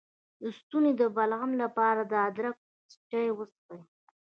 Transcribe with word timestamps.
د 0.41 0.43
ستوني 0.57 0.91
د 1.01 1.03
بلغم 1.17 1.51
لپاره 1.63 2.01
د 2.05 2.13
ادرک 2.27 2.57
چای 3.09 3.29
وڅښئ 3.37 3.79